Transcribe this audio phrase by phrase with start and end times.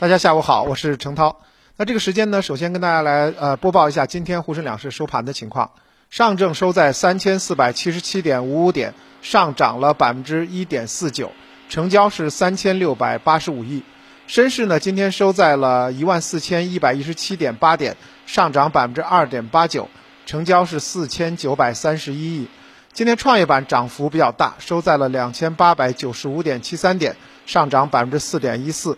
[0.00, 1.40] 大家下午好，我是程涛。
[1.76, 5.72] 那这个时间呢，首先跟大家来呃播报一下今天沪深两市收盘的情况。
[6.08, 11.32] 上证收在三千四百七十七点五五点，上涨了百分之一点四九，
[11.68, 13.82] 成交是三千六百八十五亿。
[14.28, 19.88] 深市呢，今天收在了一万四千一百一十七点八点，上涨百分之二点八九，
[20.26, 22.46] 成交是四千九百三十一亿。
[22.92, 28.96] 今天创业板涨幅比较大，收在了两千八百九十五点七三点，上涨百分之四点一四。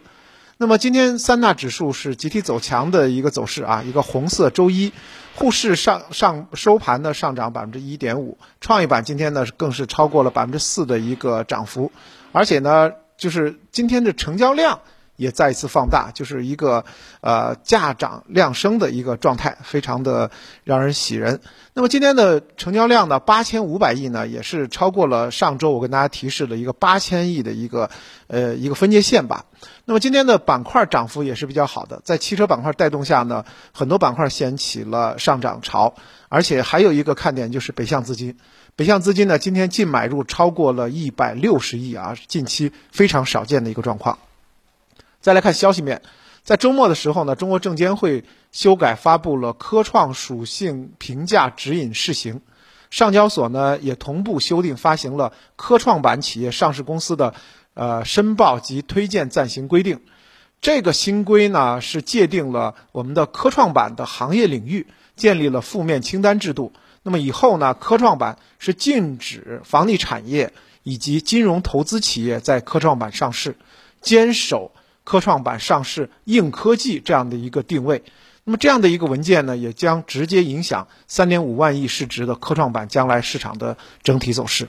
[0.62, 4.92] 那么今天三大指数是集体走强的一个走势啊，一个红色周一，
[5.34, 11.90] 沪市上上收盘呢上涨百分之一点五，创业板今天呢更是超过了百分之四的一个涨幅，
[12.32, 14.80] 而且呢就是今天的成交量。
[15.20, 16.86] 也再一次放大，就是一个
[17.20, 20.30] 呃价涨量升的一个状态，非常的
[20.64, 21.42] 让人喜人。
[21.74, 27.90] 那么今天的成交量呢，八千五百亿呢，也是超过了上周我跟大家提示的一个八千亿的一个
[28.28, 29.44] 呃一个分界线吧。
[29.84, 35.94] 那么今天的板块涨幅也是比较好的，在汽车板块带动下呢，很多板块掀起了上涨潮，
[36.30, 38.38] 而且还有一个看点就是北向资金，
[38.74, 44.18] 北向资金呢今天净买入超过了一百六十亿啊，近期非常少见的一个状况。
[45.20, 46.00] 再来看消息面，
[46.42, 52.40] 在周末的时候呢，中国证监会修改发布了科创属性评价指引试行，
[52.88, 57.34] 上交所呢也同步修订发行了科创板企业上市公司的
[57.74, 60.00] 呃申报及推荐暂行规定。
[60.62, 66.72] 这个新规呢是界定了我们的科创板的行业领域，建立了负面清单制度。
[67.02, 73.56] 那么以后呢，科创板是禁止房地产业以及金融投资企业在科创板上市，
[74.00, 74.72] 坚守。
[75.10, 78.04] 科创板上市硬科技这样的一个定位，
[78.44, 84.68] 那么这样的一个文件呢，也将直接影响三点五万亿市值的科创板将来市场的整体走势。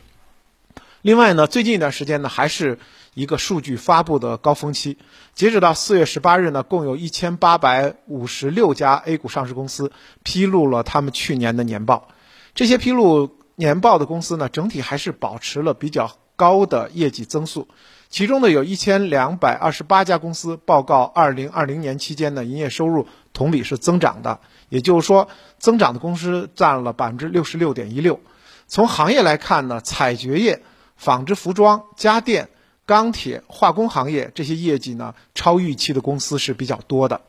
[1.04, 2.80] 另外呢，最近一段时间呢，还是
[3.14, 4.98] 一个数据发布的高峰期。
[5.36, 9.92] 截止到四月十八日呢，共有一千八百五十六家 A 股上市公司
[10.24, 12.08] 披露了他们去年的年报。
[12.56, 17.68] 这些披露年报的公司呢，整体还是保持了比较高的业绩增速。
[18.12, 25.30] 其中呢，有一千两百二十八家公司报告，二零二零年期间呢，营业收入同比是增长的，也就是说，
[25.60, 28.20] 增长的公司占了百分之六十六点一六。
[28.68, 30.62] 从行业来看呢，采掘业、
[30.98, 32.50] 纺织服装、家电、
[32.86, 37.22] 钢铁、化工行业这些业绩呢，超预期的公司是比较多的。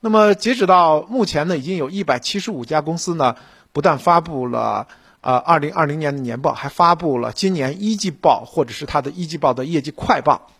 [0.00, 3.36] 那么，截止到目前呢，已经有一百七十五家公司呢，
[3.74, 4.88] 不但发布了。
[5.24, 10.50] 呃，二零二零年的年报还发布了今年一季报或者是它的一季报的业绩快报，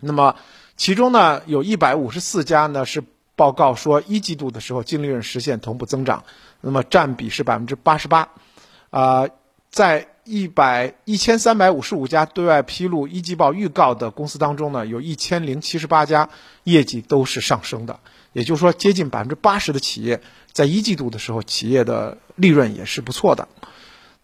[0.00, 0.36] 那么
[0.76, 3.02] 其中呢，有一百五十四家呢是
[3.36, 6.24] 报告说一季度的时候净利润实现同步增长，
[6.60, 8.28] 那么占比是百分之八十八，
[8.90, 9.28] 啊，
[9.70, 16.28] 在一百一千三百五十五家对外披露一季报预告的公司当中呢，有一千零七十八家
[16.64, 17.98] 业绩都是上升的，
[18.34, 20.20] 也就是说，接近百分之八十的企业
[20.52, 23.48] 在一季度的时候企业的利润也是不错的。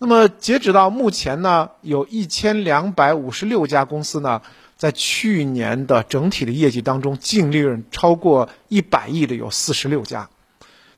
[0.01, 4.43] 那么截止到目前呢，有一千两百五十六家公司呢，
[4.77, 10.31] 在去年的整体的业绩当中，净利润超过一百亿的有四十六家。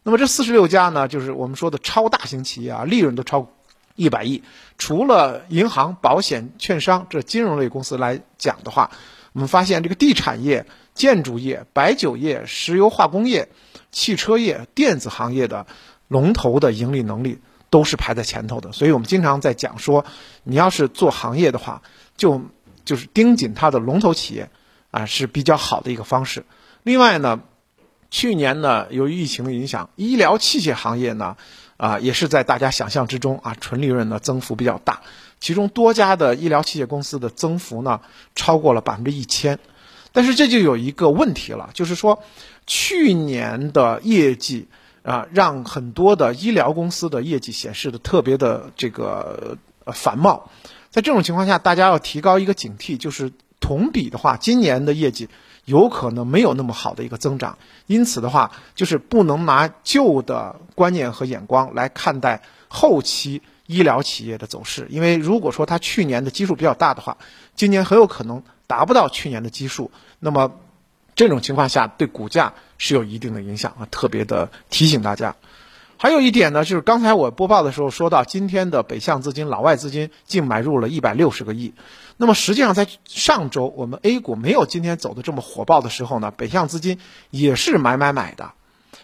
[0.03, 3.49] 那么这四十六家呢，就是我们说的超大型企业啊，利润都超
[3.97, 4.43] 一百亿。
[4.77, 8.91] 除了银行、保险、券商这金融类公司来讲的话，
[9.33, 13.49] 我们发现这个地产业、建筑业、白酒业、石油化工业、
[13.91, 15.67] 汽车业、电子行业的
[16.07, 17.39] 龙头的盈利能力。
[17.71, 20.05] 都是排在前头的，所以我们经常在讲说，
[20.43, 21.83] 你要是做行业的话，
[22.17, 22.43] 就
[22.85, 24.51] 就是盯紧它的龙头企业，
[24.91, 26.45] 啊是比较好的一个方式。
[26.83, 27.41] 另外呢，
[28.11, 31.37] 去年呢由于疫情的影响，医疗器械行业呢
[31.77, 35.03] 啊也是在大家想象之中啊，纯利润呢增幅比较大，
[35.39, 38.01] 其中多家的医疗器械公司的增幅呢
[38.35, 39.61] 超过了百分之一千，
[40.11, 42.21] 但是这就有一个问题了，就是说
[42.67, 44.67] 去年的业绩。
[45.03, 49.57] 啊，让很多的医疗公司的业绩显示的特别的这个
[49.87, 50.51] 繁茂，
[50.91, 55.29] 在这种情况下，大家要提高一个警惕，就是同比的话，今年的业绩
[55.65, 57.57] 有可能没有那么好的一个增长，
[57.87, 67.17] 因此的话，就是不能拿旧的观念和眼光来看待后期医疗企业的走势，因为如果说它去年的基数比较大的话，
[67.55, 70.53] 今年很有可能达不到去年的基数，那么。
[71.21, 75.37] 这种情况下对股价是有一定的影响啊，特别的提醒大家。
[75.99, 81.75] 还有一点呢，就是刚才我播报的时候说到，今天的北向资金、老外资金净买入了一百六十个亿。
[82.17, 88.53] 那么实际上在上周我们 A 股没有今天走的这么火爆的时候呢，北向资金也是买买买的。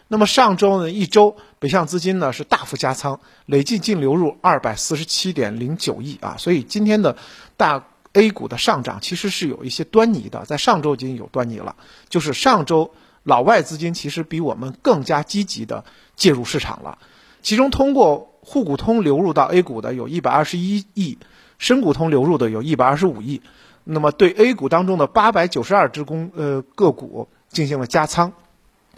[0.08, 6.36] 那么上周呢一周北向资金呢是大幅加仓，累计净流入二百四十七点零九亿啊。
[6.38, 7.18] 所以今天的
[7.58, 7.84] 大。
[8.16, 11.76] A 股的上涨其实是有一些端倪的，在上周已经有端倪了，
[12.08, 12.92] 就是上周
[13.22, 15.84] 老外资金其实比我们更加积极的
[16.16, 16.98] 介入市场了，
[17.42, 21.18] 其中通过沪股通流入到 A 股的有一百二十一亿，
[21.58, 23.42] 深股通流入的有一百二十五亿，
[23.84, 28.32] 那么对 A 股当中的八百九十二只公呃个股进行了加仓，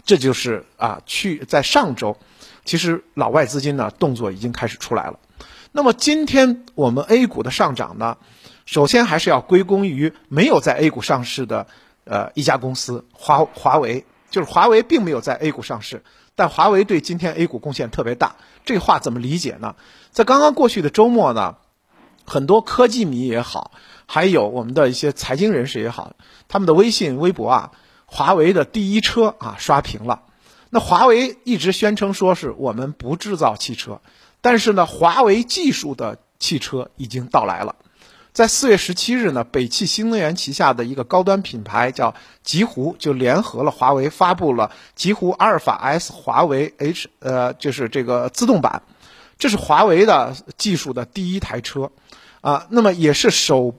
[0.05, 2.15] 这就是啊去在上周，
[2.63, 5.19] 其实老外资金呢动作已经开始出来了。
[5.71, 8.17] 那么今天我们 A 股的上涨呢，
[8.69, 11.65] 首先还是要归功于没有在 A 股上市的
[12.03, 16.03] 呃一家公司华华为，就是华为并没有在 A 股上市，
[16.35, 18.35] 但华为对今天 A 股贡献特别大。
[18.65, 19.75] 这话怎么理解呢？
[20.11, 21.55] 在刚刚过去的周末呢，
[22.25, 23.71] 很多科技迷也好，
[24.05, 26.13] 还有我们的一些财经人士也好，
[26.47, 27.71] 他们的微信、微博啊，
[28.05, 30.21] 华为的第一车啊刷屏了。
[30.69, 33.99] 那华为一直宣称说是我们不制造汽车。
[34.41, 37.75] 但是呢，华为技术的汽车已经到来了。
[38.39, 48.81] 在四月十七日呢，北汽新能源旗下的一个高端品牌叫极狐，就联合了华为，发布了极狐阿尔法 S 华为 H，呃，就是这个自动版。
[49.37, 51.91] 这是华为的技术的第一台车，
[52.39, 53.75] 啊，那么也是首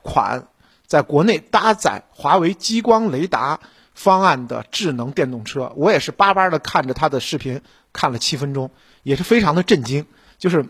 [0.00, 0.48] 款
[0.86, 3.60] 在国内搭载华为激光雷达
[3.92, 5.70] 方案的智能电动车。
[5.76, 7.60] 我也是巴巴的看着它的视频，
[7.92, 8.70] 看了七分钟。
[9.02, 10.06] 也是非常的震惊，
[10.38, 10.64] 就是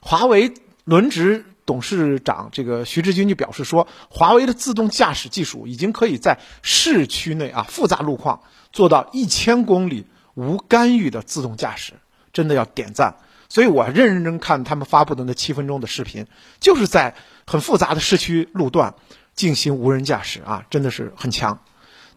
[0.00, 8.40] 华为轮值董事长这个徐志军就表示说，华为的自动驾驶技术已经可以在市区内啊复杂路况
[8.72, 11.92] 做到一千公里无干预的自动驾驶，
[12.32, 13.16] 真的要点赞。
[13.50, 16.26] 所以我认认真看他们发布的那七分钟的视频，
[16.58, 17.14] 就是在
[17.46, 18.94] 很复杂的市区路段
[19.34, 21.60] 进行无人驾驶啊，真的是很强。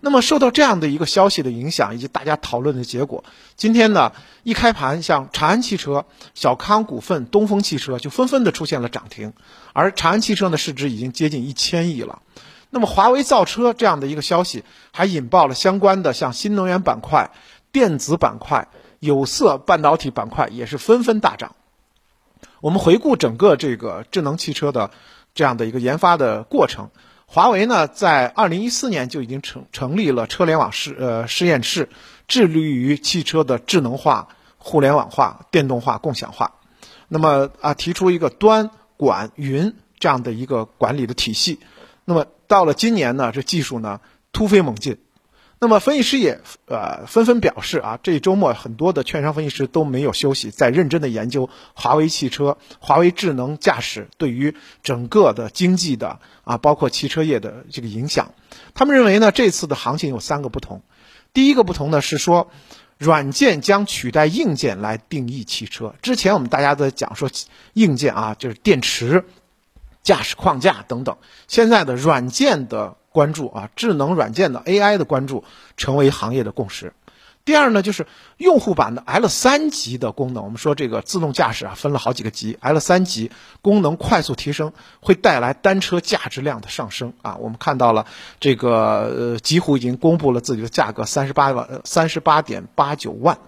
[0.04, 3.24] 那么受到这样的一个消息的影响，以及大家讨论的结果，
[3.56, 4.12] 今天呢
[4.44, 9.34] 一开盘，像长安汽车、小康股份、东风汽车就纷纷的出现了涨停，
[9.74, 12.22] 而长安汽车的市值已经接近一千亿了。
[12.72, 17.30] 那么华为造车这样的一个消息，还引爆了相关的像新能源板块、
[17.72, 18.70] 电子板块、
[19.00, 21.56] 有色半导体板块也是纷纷大涨。
[22.60, 24.90] 我们回顾整个这个智能汽车的
[25.36, 26.90] 这样的一个研发的过程。
[27.34, 31.88] 华为呢，在二零一四年就已经成成立了车联网试呃实验室，
[32.28, 36.56] 致力于汽车的智能化、互联网化、电动化、共享化。
[37.08, 41.62] 那么啊，提出一个端、管、云这样的一个管理的体系。
[42.04, 44.02] 那么到了今年呢，这技术呢
[44.34, 44.98] 突飞猛进。
[45.64, 58.34] 那么分析师也呃纷纷表示啊，这一周末很多的券商分析师都没有休息，在认真的研究华为汽车、华为智能驾驶对于整个的经济的啊，包括汽车业的这个影响。
[58.74, 60.82] 他们认为呢，这次的行情有三个不同。
[61.32, 62.50] 第一个不同呢是说，
[62.98, 65.94] 软件将取代硬件来定义汽车。
[66.02, 67.30] 之前我们大家在讲说
[67.74, 69.26] 硬件啊，就是电池、
[70.02, 71.18] 驾驶框架等等，
[71.48, 72.98] 现在的软件的。
[73.12, 75.44] 关注啊，智能软件的 AI 的关注
[75.78, 76.94] 成为行业的共识。
[77.44, 78.06] 第二呢，就是
[78.38, 80.44] 用户版的 L 三级的功能。
[80.44, 83.32] 我们说这个自动驾驶啊，分了好几个级，L 三级
[83.64, 87.38] 功能快速提升，会带来单车价值量的上升啊。
[87.38, 88.06] 我们看到了
[88.40, 93.40] 这个呃，极狐已经公布了自己的价格，三十八万，三十八点八九万。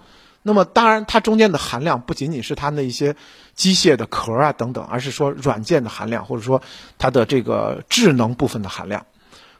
[0.42, 3.14] 那么当然，它中间的含量不仅仅是它那一些
[3.54, 6.60] 机械的壳啊等等，而是说软件的含量，或者说
[6.98, 9.06] 它的这个智能部分的含量。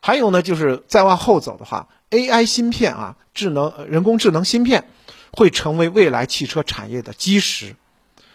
[0.06, 4.85] 还有呢，就是再往后走的话，AI 芯片啊，智能人工智能芯片
[5.33, 7.75] 会成为未来汽车产业的基石。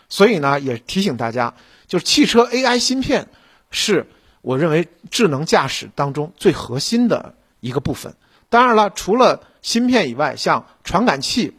[0.09, 1.53] 所以呢，也提醒大家，
[1.85, 3.27] 就是汽车 AI 芯片
[3.69, 4.07] 是
[4.41, 8.15] 我认为智能驾驶当中最核心的一个部分。
[8.49, 11.55] 当然了，除了芯片以外，像传感器，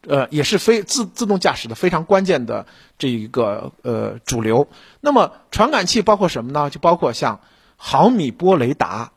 [0.00, 2.66] 呃，也是非自自动驾驶的非常关键的
[2.98, 4.66] 这一个呃主流。
[5.00, 6.70] 那么传感器包括什么呢？
[6.70, 7.38] 就包括像。
[7.84, 9.11] 毫米波雷达、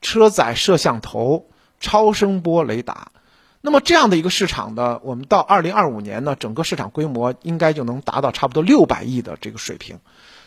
[0.00, 3.12] 车载摄像头、超声波雷达，
[3.60, 9.98] 那么这样的一个市场呢，我们到二零二五年呢，整个市场规模应该就能达到差不多六百亿的这个水平。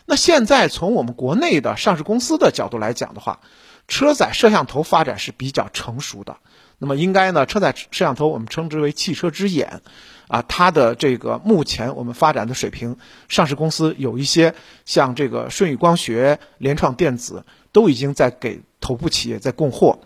[0.06, 3.42] 那现在从我们国内的上市公司的角度来讲的话，
[3.88, 6.38] 车载摄像头发展是比较成熟的。
[6.80, 9.82] 那么应该呢，车载摄像头我们称之为汽车之眼，
[10.28, 12.98] 啊，它的这个目前我们发展的水平，
[13.30, 17.46] 上市公司有一些像这个舜宇光学、联创电子。
[17.74, 20.00] 都已经在给头部企业在供货，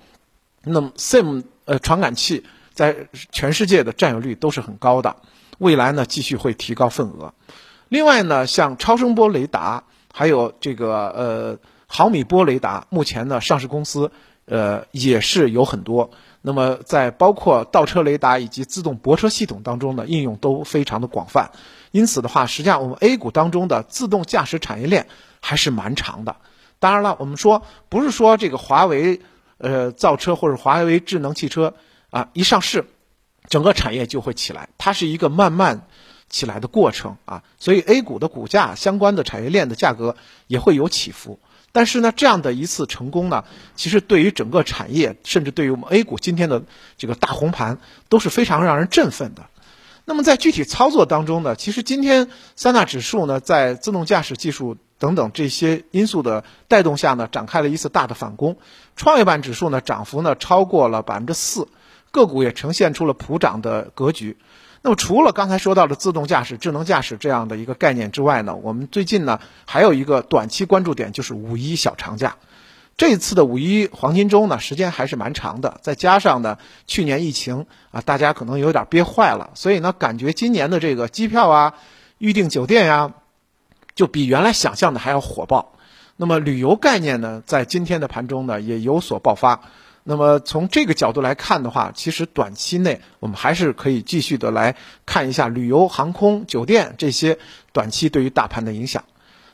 [0.63, 2.95] 那么 SIM 呃传感器在
[3.31, 5.15] 全世界的占有率都是很高的，
[5.57, 7.33] 未来呢继续会提高份额。
[7.89, 11.57] 另外呢，像超声波雷达，还有这个呃
[11.87, 14.11] 毫米波雷达，目前呢上市公司
[14.45, 16.11] 呃也是有很多。
[16.43, 21.49] 那么在包括倒车雷达以及自动泊车系统当中呢，应用都非常的广泛。
[21.91, 25.07] 因此的话，实际上我们 A 股当中的自动驾驶产业链
[25.41, 26.35] 还是蛮长的。
[26.79, 29.21] 当然了，我们说不是说这个华为
[29.57, 31.73] 呃造车或者华为智能汽车
[32.09, 32.85] 啊一上市，
[33.47, 35.87] 整个产业就会起来，它是一个慢慢
[36.29, 40.15] 起来的过程啊，所以 A 股的股价相关的产业链的价格
[40.47, 41.39] 也会有起伏。
[41.71, 43.43] 但是呢，这样的一次成功呢，
[43.75, 46.63] 其实对于整个产业，甚至对于我们 A 股今天的
[46.97, 47.77] 这个大红盘，
[48.09, 49.45] 都是非常让人振奋的。
[50.05, 58.57] 那么在具体操作当中呢，其实今天三大指数呢，在自动驾驶技术等等这些因素的带动下呢，展开了一次大的反攻。
[58.95, 61.67] 创业板指数呢，涨幅呢超过了百分之四，
[62.11, 64.37] 个股也呈现出了普涨的格局。
[64.83, 72.37] 那么除了刚才说到的自动驾驶、智能驾驶这样的一个概念之外呢，我们最近呢还有一个短期关注点就是五一小长假。
[72.95, 81.73] 这次的五一黄金周呢，时间还是蛮长的，再加上呢去年疫情啊，大家可能有点憋坏了，所以呢感觉今年的这个机票啊、
[82.17, 83.13] 预订酒店呀，
[83.97, 85.73] 就比原来想象的还要火爆。
[86.15, 89.59] 那么旅游概念呢，在今天的盘中呢也有所爆发。
[90.03, 94.75] 那么从这个角度来看的话，其实短期内我们还是可以继续的来
[95.05, 97.39] 看一下旅游、航空、酒店这些
[97.73, 99.03] 短期对于大盘的影响。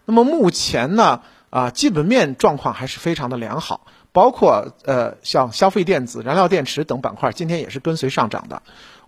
[0.05, 8.61] 那么目前呢，啊，基本面状况还是非常的良好，包括呃像消费电子、燃料电池等板块，今天也是跟随上涨的。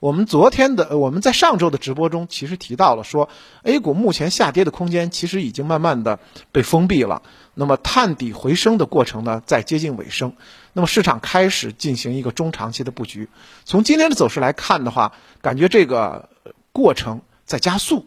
[0.06, 3.28] 我们昨天的我们在上周的直播中，其实提到了说
[3.64, 6.20] ，A 股目前下跌的空间其实已经慢慢的
[6.52, 7.24] 被封闭了。
[7.56, 10.34] 那么探底回升的过程呢，在接近尾声。
[10.74, 13.30] 那么市场开始进行一个中长期的布局。
[13.64, 16.30] 从今天的走势来看的话，感觉这个
[16.72, 18.06] 过程在加速。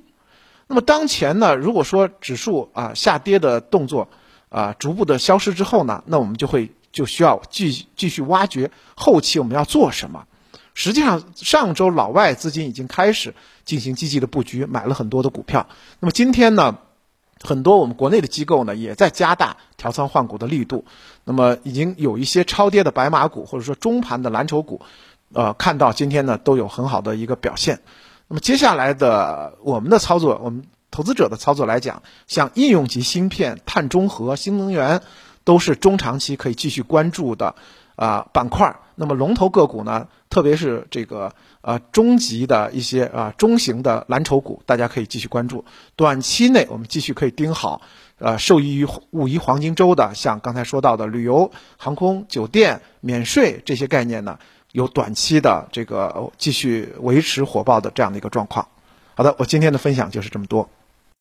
[0.68, 4.08] 那么当前呢，如果说指数啊下跌的动作
[4.50, 10.26] 啊逐步的消失之后呢，那我们就会就需要继继续挖掘后期我们要做什么。
[10.78, 15.66] 实际上，上周老外资金已经开始进行积极的布局，买了很多的股票。
[15.98, 16.78] 那么今天呢？
[17.42, 20.84] 很多我们国内的机构呢，也在加大调仓换股的力度。
[21.24, 24.80] 那么，已经有一些超跌的白马股，或者说中盘的蓝筹股，
[25.32, 27.80] 呃，看到今天呢都有很好的一个表现。
[28.28, 35.02] 那么，接下来的我们的操作，我们投资者的操作来讲，像应用级芯片、碳中和、新能源，
[35.42, 37.56] 都是中长期可以继续关注的
[37.98, 38.74] 啊板块。
[38.94, 41.34] 那么，龙头个股呢，特别是这个。
[41.60, 45.66] 啊，中级的一些啊中型的蓝筹股，大家可以继续关注。
[45.96, 47.82] 短期内我们继续可以盯好，
[48.18, 54.38] 呃，受益于五一黄金周的，像刚才说到的旅游、航空、酒店、免税这些概念呢，
[54.72, 58.68] 有短期的这个继续维持火爆的这样的一个状况。
[59.14, 60.70] 好的，我今天的分享就是这么多。